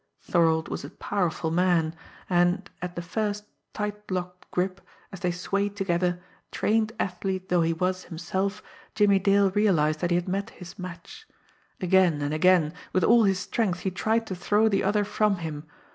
Thorold 0.23 0.67
was 0.67 0.83
a 0.83 0.89
powerful 0.89 1.51
man; 1.51 1.95
and 2.27 2.67
at 2.81 2.95
the 2.95 3.03
first 3.03 3.43
tight 3.71 4.09
locked 4.09 4.49
grip, 4.49 4.81
as 5.11 5.19
they 5.19 5.29
swayed 5.29 5.75
together, 5.75 6.19
trained 6.51 6.91
athlete 6.99 7.49
though 7.49 7.61
he 7.61 7.71
was 7.73 8.05
himself, 8.05 8.63
Jimmie 8.95 9.19
Dale 9.19 9.51
realised 9.51 9.99
that 9.99 10.09
he 10.09 10.15
had 10.15 10.27
met 10.27 10.49
his 10.49 10.79
match. 10.79 11.27
Again 11.79 12.19
and 12.23 12.33
again, 12.33 12.73
with 12.93 13.03
all 13.03 13.25
his 13.25 13.37
strength 13.37 13.81
he 13.81 13.91
tried 13.91 14.25
to 14.25 14.35
throw 14.35 14.67
the 14.67 14.83
other 14.83 15.05
from 15.05 15.35
him. 15.35 15.67